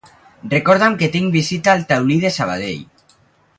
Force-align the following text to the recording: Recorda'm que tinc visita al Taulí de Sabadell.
Recorda'm 0.53 0.95
que 1.01 1.09
tinc 1.17 1.29
visita 1.35 1.71
al 1.75 1.85
Taulí 1.93 2.19
de 2.25 2.35
Sabadell. 2.39 2.85